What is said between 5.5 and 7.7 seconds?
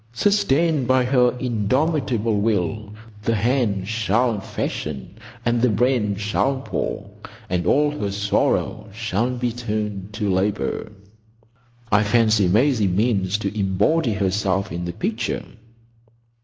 the brain shall pore, And